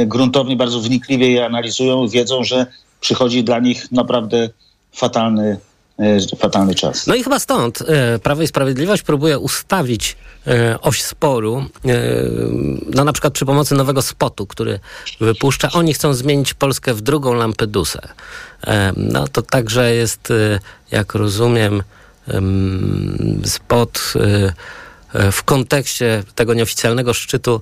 [0.06, 2.66] gruntownie, bardzo wnikliwie je analizują, wiedzą, że
[3.00, 4.48] przychodzi dla nich naprawdę
[4.92, 5.58] fatalny
[6.38, 7.06] fatalny czas.
[7.06, 11.64] No i chyba stąd e, Prawo i Sprawiedliwość próbuje ustawić e, oś sporu,
[12.94, 14.80] no na przykład przy pomocy nowego spotu, który
[15.20, 15.70] wypuszcza.
[15.72, 18.00] Oni chcą zmienić Polskę w drugą Lampedusę.
[18.96, 20.32] No to także jest,
[20.90, 21.82] jak rozumiem,
[23.44, 24.12] spot
[25.32, 27.60] w kontekście tego nieoficjalnego szczytu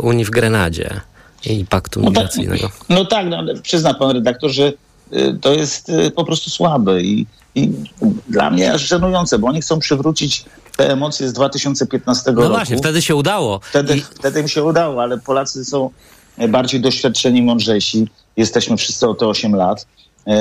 [0.00, 1.00] Unii w Grenadzie
[1.46, 2.70] i paktu migracyjnego.
[2.88, 4.72] No tak, no tak no, przyzna pan redaktor, że
[5.40, 7.70] to jest po prostu słabe i, i
[8.28, 10.44] dla mnie aż żenujące, bo oni chcą przywrócić
[10.76, 12.48] te emocje z 2015 no roku.
[12.48, 13.60] No właśnie, wtedy się udało.
[13.62, 14.00] Wtedy, I...
[14.00, 15.90] wtedy im się udało, ale Polacy są
[16.48, 18.08] bardziej doświadczeni, mądrzejsi.
[18.36, 19.86] Jesteśmy wszyscy o te 8 lat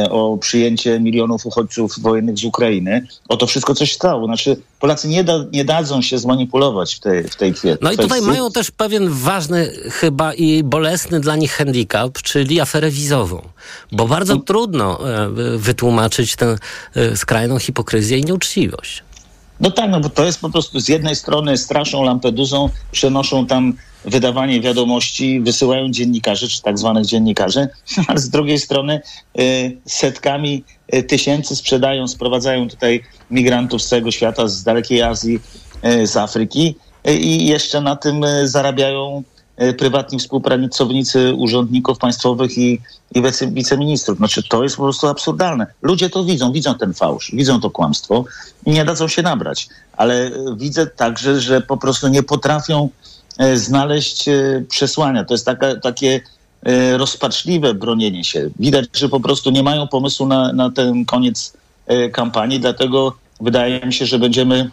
[0.09, 4.25] o przyjęcie milionów uchodźców wojennych z Ukrainy, o to wszystko coś stało.
[4.25, 7.85] Znaczy Polacy nie, da, nie dadzą się zmanipulować w tej, w tej kwestii.
[7.85, 12.91] No i tutaj mają też pewien ważny chyba i bolesny dla nich handicap, czyli aferę
[12.91, 13.41] wizową.
[13.91, 14.41] Bo bardzo no.
[14.41, 14.99] trudno
[15.57, 16.57] wytłumaczyć tę
[17.15, 19.03] skrajną hipokryzję i nieuczciwość.
[19.63, 23.73] No tak, no bo to jest po prostu z jednej strony straszą Lampedusą, przenoszą tam
[24.05, 27.67] wydawanie wiadomości, wysyłają dziennikarzy, czy tak zwanych dziennikarzy,
[28.07, 29.01] a z drugiej strony
[29.39, 30.63] y, setkami
[30.95, 35.39] y, tysięcy sprzedają, sprowadzają tutaj migrantów z całego świata, z dalekiej Azji,
[35.85, 36.75] y, z Afryki
[37.19, 39.23] i jeszcze na tym zarabiają
[39.77, 42.81] prywatni współpracownicy urzędników państwowych i,
[43.15, 44.17] i wiceministrów.
[44.17, 45.67] Znaczy to jest po prostu absurdalne.
[45.81, 48.25] Ludzie to widzą, widzą ten fałsz, widzą to kłamstwo
[48.65, 49.67] i nie dadzą się nabrać.
[49.97, 52.89] Ale widzę także, że po prostu nie potrafią
[53.55, 54.25] znaleźć
[54.69, 55.25] przesłania.
[55.25, 56.21] To jest taka, takie
[56.97, 58.49] rozpaczliwe bronienie się.
[58.59, 61.53] Widać, że po prostu nie mają pomysłu na, na ten koniec
[62.11, 64.71] kampanii, dlatego wydaje mi się, że będziemy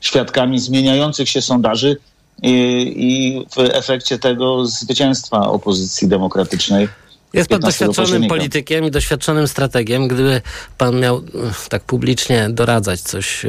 [0.00, 1.96] świadkami zmieniających się sondaży
[2.42, 2.52] i,
[2.96, 6.88] i w efekcie tego zwycięstwa opozycji demokratycznej.
[7.32, 10.08] Jest pan doświadczonym politykiem i doświadczonym strategiem.
[10.08, 10.42] Gdyby
[10.78, 11.22] pan miał
[11.68, 13.46] tak publicznie doradzać coś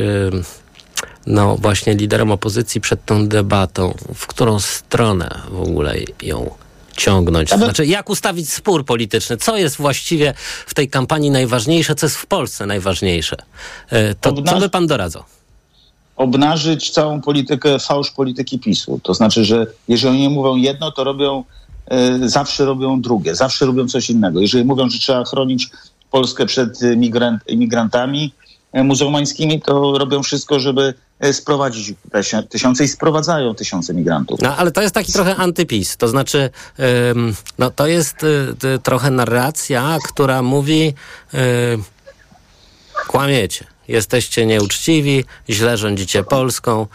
[1.25, 6.55] no właśnie liderem opozycji przed tą debatą, w którą stronę w ogóle ją
[6.97, 7.49] ciągnąć?
[7.49, 9.37] To znaczy, jak ustawić spór polityczny?
[9.37, 10.33] Co jest właściwie
[10.65, 11.95] w tej kampanii najważniejsze?
[11.95, 13.35] Co jest w Polsce najważniejsze?
[13.89, 15.23] E, To co by pan doradzał?
[16.21, 18.99] Obnażyć całą politykę, fałsz polityki PiSu.
[19.03, 21.43] To znaczy, że jeżeli oni mówią jedno, to robią,
[21.87, 24.41] e, zawsze robią drugie, zawsze robią coś innego.
[24.41, 25.69] Jeżeli mówią, że trzeba chronić
[26.11, 28.33] Polskę przed imigrant, imigrantami
[28.71, 31.93] e, muzułmańskimi, to robią wszystko, żeby e, sprowadzić
[32.49, 34.41] tysiące i sprowadzają tysiące migrantów.
[34.41, 35.97] No, ale to jest taki trochę antypis.
[35.97, 36.49] To znaczy,
[37.09, 40.93] ym, no, to jest y, y, trochę narracja, która mówi
[43.07, 43.70] kłamiecie.
[43.91, 46.87] Jesteście nieuczciwi, źle rządzicie Polską.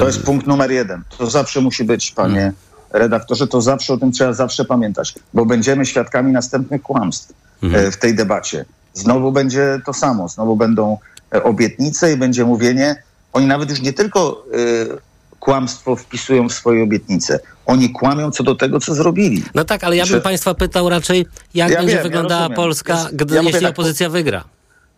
[0.00, 1.02] To jest punkt numer jeden.
[1.18, 2.54] To zawsze musi być, panie Hmm.
[2.92, 7.96] redaktorze, to zawsze o tym trzeba zawsze pamiętać, bo będziemy świadkami następnych kłamstw e, w
[7.96, 8.64] tej debacie.
[8.94, 10.98] Znowu będzie to samo, znowu będą
[11.34, 13.02] e, obietnice i będzie mówienie.
[13.32, 18.54] Oni nawet już nie tylko e, kłamstwo wpisują w swoje obietnice, oni kłamią co do
[18.54, 19.44] tego, co zrobili.
[19.54, 22.56] No tak, ale ja bym państwa pytał raczej, jak Ja będzie wiem, ja wyglądała rozumiem.
[22.56, 24.44] Polska, gdy, ja jeśli tak, opozycja wygra.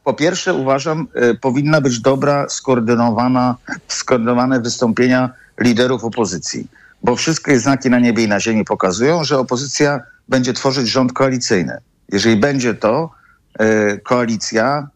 [0.07, 3.57] Po pierwsze, uważam, y, powinna być dobra, skoordynowana,
[3.89, 6.69] skoordynowane wystąpienia liderów opozycji,
[7.03, 11.79] bo wszystkie znaki na niebie i na ziemi pokazują, że opozycja będzie tworzyć rząd koalicyjny.
[12.13, 13.11] Jeżeli będzie to
[13.61, 14.89] y, koalicja,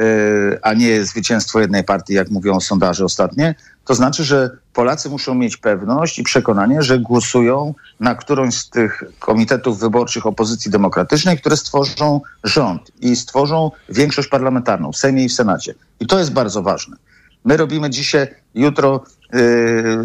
[0.00, 5.34] y, a nie zwycięstwo jednej partii, jak mówią sondaże ostatnie, to znaczy, że Polacy muszą
[5.34, 11.56] mieć pewność i przekonanie, że głosują na którąś z tych komitetów wyborczych opozycji demokratycznej, które
[11.56, 15.74] stworzą rząd i stworzą większość parlamentarną w Sejmie i w Senacie.
[16.00, 16.96] I to jest bardzo ważne.
[17.44, 19.38] My robimy dzisiaj, jutro y,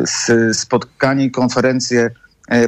[0.04, 2.10] s- spotkanie, i konferencję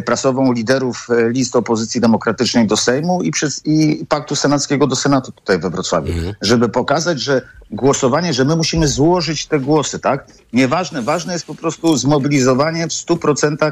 [0.06, 5.32] prasową liderów y, list opozycji demokratycznej do Sejmu i, przez, i Paktu Senackiego do Senatu
[5.32, 7.42] tutaj we Wrocławiu, żeby pokazać, że
[7.72, 10.28] głosowanie, że my musimy złożyć te głosy, tak?
[10.54, 13.72] Nieważne, ważne jest po prostu zmobilizowanie w 100% e,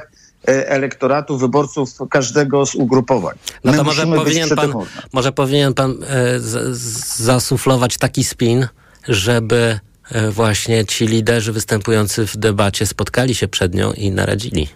[0.69, 3.35] elektoratu wyborców każdego z ugrupowań.
[3.63, 4.73] No My to może powinien, pan,
[5.13, 8.67] może powinien pan e, z, z, zasuflować taki spin,
[9.07, 9.79] żeby
[10.11, 14.67] e, właśnie ci liderzy występujący w debacie spotkali się przed nią i naradzili.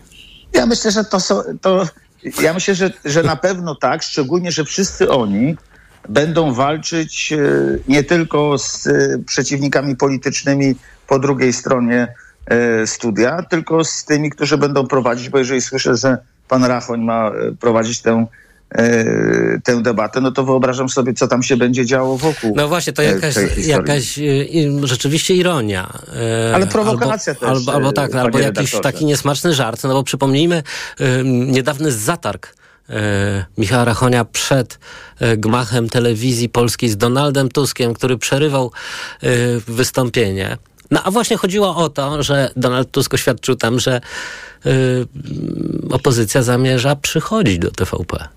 [0.53, 1.41] Ja myślę, że to są.
[1.61, 1.87] To,
[2.41, 5.55] ja myślę, że, że na pewno tak, szczególnie, że wszyscy oni
[6.09, 7.37] będą walczyć e,
[7.87, 10.75] nie tylko z e, przeciwnikami politycznymi
[11.07, 12.07] po drugiej stronie
[12.45, 17.31] e, studia, tylko z tymi, którzy będą prowadzić, bo jeżeli słyszę, że pan Rachoń ma
[17.59, 18.25] prowadzić tę,
[19.63, 22.53] tę debatę, no to wyobrażam sobie, co tam się będzie działo wokół.
[22.55, 24.23] No właśnie, to e, jakaś, jakaś e,
[24.83, 25.93] rzeczywiście ironia.
[26.49, 28.81] e, Ale prowokacja albo, też, Albo, albo e, tak, albo jakiś redaktorze.
[28.83, 30.63] taki niesmaczny żart, no bo przypomnijmy
[30.99, 32.55] e, niedawny zatarg
[32.89, 34.79] e, Michała Rachonia przed
[35.19, 38.71] e, gmachem telewizji polskiej z Donaldem Tuskiem, który przerywał
[39.23, 39.27] e,
[39.67, 40.57] wystąpienie.
[40.91, 43.95] No a właśnie chodziło o to, że Donald Tusk oświadczył tam, że
[44.65, 44.69] e,
[45.91, 48.27] opozycja zamierza przychodzić do TVP.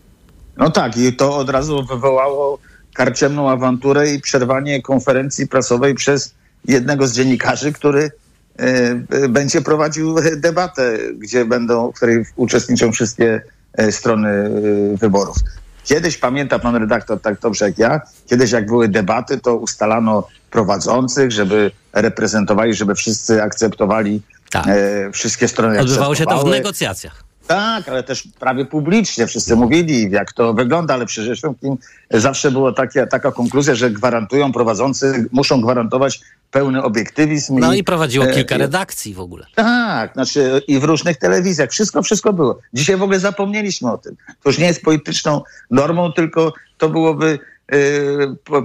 [0.56, 2.58] No tak, i to od razu wywołało
[2.94, 8.10] karczemną awanturę i przerwanie konferencji prasowej przez jednego z dziennikarzy, który
[8.58, 8.62] e,
[9.10, 13.42] e, będzie prowadził debatę, gdzie będą, w której uczestniczą wszystkie
[13.72, 14.50] e, strony
[14.96, 15.36] wyborów.
[15.84, 21.32] Kiedyś, pamięta pan redaktor tak dobrze jak ja, kiedyś jak były debaty, to ustalano prowadzących,
[21.32, 24.22] żeby reprezentowali, żeby wszyscy akceptowali
[24.54, 25.80] e, wszystkie strony.
[25.80, 27.25] Odbywało się to w negocjacjach.
[27.46, 31.76] Tak, ale też prawie publicznie wszyscy mówili, jak to wygląda, ale przede wszystkim
[32.10, 37.58] zawsze była taka, taka konkluzja, że gwarantują prowadzący, muszą gwarantować pełny obiektywizm.
[37.58, 39.46] No i prowadziło e, kilka i- redakcji w ogóle.
[39.54, 41.70] Tak, znaczy i w różnych telewizjach.
[41.70, 42.58] Wszystko, wszystko było.
[42.74, 44.16] Dzisiaj w ogóle zapomnieliśmy o tym.
[44.42, 47.38] To już nie jest polityczną normą, tylko to byłoby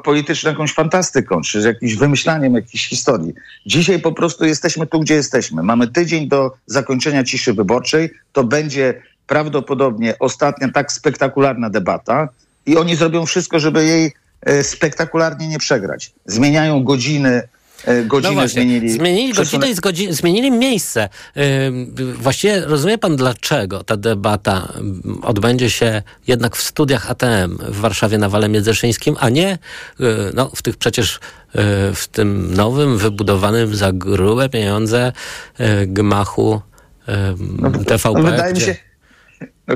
[0.03, 3.33] polityczną jakąś fantastyką, czy jakimś wymyślaniem jakiejś historii.
[3.65, 5.63] Dzisiaj po prostu jesteśmy tu, gdzie jesteśmy.
[5.63, 8.09] Mamy tydzień do zakończenia ciszy wyborczej.
[8.33, 12.29] To będzie prawdopodobnie ostatnia tak spektakularna debata
[12.65, 16.11] i oni zrobią wszystko, żeby jej e, spektakularnie nie przegrać.
[16.25, 17.47] Zmieniają godziny,
[17.85, 18.91] e, godziny no właśnie, zmienili.
[18.91, 19.67] Zmienili godzinę
[20.09, 21.09] i zmienili miejsce.
[22.15, 24.73] Właściwie rozumie pan, dlaczego ta debata
[25.21, 30.51] odbędzie się jednak w studiach ATM w Warszawie na Wale Międzyszyńskim, a nie y, no,
[30.55, 31.19] w tych przecież y,
[31.95, 35.11] w tym nowym, wybudowanym za grube pieniądze
[35.59, 36.61] y, gmachu
[37.87, 38.21] TVP.
[38.21, 38.75] No, wydaje mi się,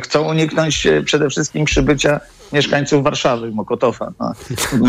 [0.01, 2.19] chcą uniknąć e, przede wszystkim przybycia
[2.53, 4.33] mieszkańców Warszawy, Mokotowa, na,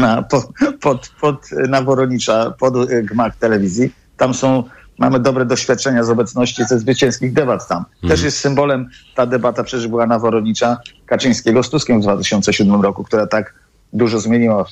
[0.00, 0.48] na, pod,
[0.80, 3.92] pod, pod, na Woronicza, pod e, gmach telewizji.
[4.16, 4.64] Tam są,
[4.98, 7.84] mamy dobre doświadczenia z obecności ze zwycięskich debat tam.
[8.08, 13.04] Też jest symbolem, ta debata przecież była na Woronicza Kaczyńskiego z Tuskiem w 2007 roku,
[13.04, 13.54] która tak
[13.92, 14.70] dużo zmieniła w,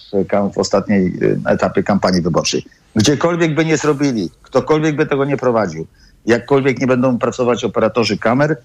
[0.54, 1.12] w ostatniej
[1.46, 2.64] etapie kampanii wyborczej.
[2.96, 5.86] Gdziekolwiek by nie zrobili, ktokolwiek by tego nie prowadził,
[6.26, 8.56] jakkolwiek nie będą pracować operatorzy kamer,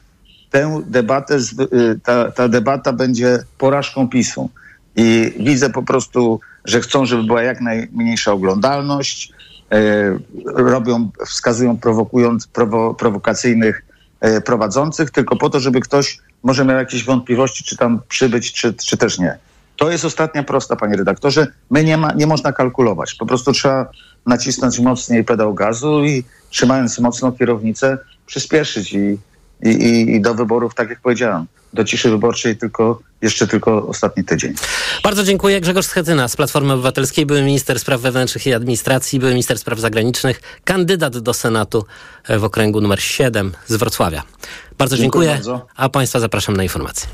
[0.50, 1.38] tę debatę,
[1.74, 4.50] y, ta, ta debata będzie porażką PiSu.
[4.96, 9.34] I widzę po prostu, że chcą, żeby była jak najmniejsza oglądalność,
[9.72, 13.86] e, robią, wskazują prowokując, prowo, prowokacyjnych
[14.20, 18.74] e, prowadzących, tylko po to, żeby ktoś może miał jakieś wątpliwości, czy tam przybyć, czy,
[18.74, 19.38] czy też nie.
[19.78, 21.48] To jest ostatnia prosta, panie redaktorze.
[21.70, 23.16] My nie, ma, nie można kalkulować.
[23.16, 23.90] Po prostu trzeba
[24.26, 29.18] nacisnąć mocniej pedał gazu i trzymając mocno kierownicę, przyspieszyć i,
[29.64, 34.24] i, i, i do wyborów, tak jak powiedziałem, do ciszy wyborczej tylko jeszcze tylko ostatni
[34.24, 34.54] tydzień.
[35.04, 35.62] Bardzo dziękuję.
[35.62, 40.42] Grzegorz Schetyna z Platformy Obywatelskiej, były minister spraw wewnętrznych i administracji, były minister spraw zagranicznych,
[40.64, 41.86] kandydat do Senatu
[42.30, 44.24] w okręgu numer 7 z Wrocławia.
[44.78, 45.68] Bardzo Dziękuję dziękuję, bardzo.
[45.76, 47.10] a Państwa zapraszam na informacje.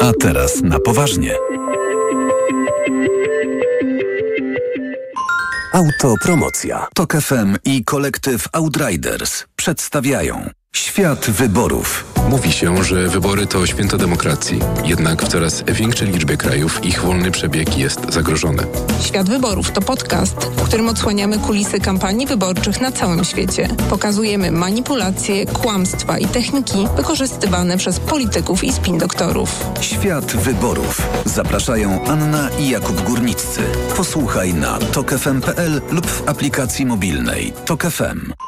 [0.00, 1.34] A teraz na poważnie.
[5.72, 6.86] Autopromocja.
[6.94, 12.04] Tok FM i kolektyw Outriders przedstawiają Świat wyborów.
[12.28, 14.58] Mówi się, że wybory to święto demokracji.
[14.84, 18.62] Jednak w coraz większej liczbie krajów ich wolny przebieg jest zagrożony.
[19.00, 23.68] Świat Wyborów to podcast, w którym odsłaniamy kulisy kampanii wyborczych na całym świecie.
[23.90, 29.64] Pokazujemy manipulacje, kłamstwa i techniki wykorzystywane przez polityków i spin doktorów.
[29.80, 31.02] Świat wyborów.
[31.24, 33.60] Zapraszają Anna i Jakub Górniccy.
[33.96, 38.41] Posłuchaj na tokefm.pl lub w aplikacji mobilnej Tok FM.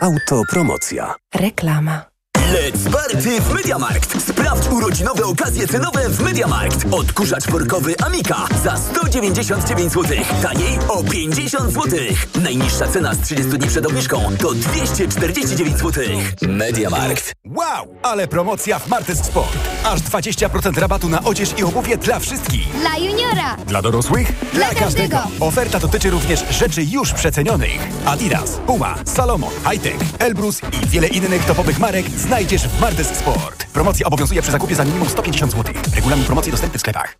[0.00, 1.14] Autopromocja.
[1.34, 2.15] Reklama.
[2.52, 4.22] Let's party w Mediamarkt!
[4.28, 6.86] Sprawdź urodzinowe okazje cenowe w Mediamarkt.
[6.90, 10.16] Odkurzacz workowy Amika za 199 zł.
[10.42, 11.98] Taniej o 50 zł.
[12.42, 16.04] Najniższa cena z 30 dni przed obniżką to 249 zł.
[16.42, 17.32] Mediamarkt.
[17.46, 19.56] Wow, ale promocja w Martes Sport.
[19.84, 22.68] Aż 20% rabatu na odzież i obuwie dla wszystkich.
[22.80, 23.56] Dla juniora!
[23.66, 24.32] Dla dorosłych?
[24.54, 25.18] Dla każdego.
[25.40, 27.78] Oferta dotyczy również rzeczy już przecenionych.
[28.04, 32.06] Adidas, Puma, Salomon, Hightech, Elbrus i wiele innych topowych marek
[32.36, 33.66] znajdziesz w Martes Sport.
[33.72, 35.74] Promocja obowiązuje przy zakupie za minimum 150 zł.
[35.94, 37.18] Regulamin promocji dostępny w sklepach.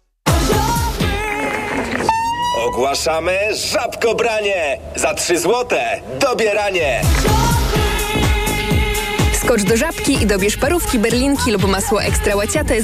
[2.67, 3.39] Ogłaszamy
[3.73, 4.79] żabkobranie!
[4.97, 7.03] Za 3 złote dobieranie!
[9.43, 12.75] Skocz do żabki i dobierz parówki, berlinki lub masło ekstra łaciate